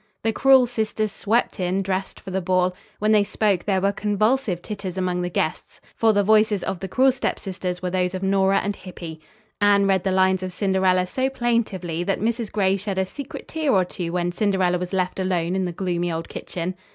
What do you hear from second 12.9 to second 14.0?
a secret tear or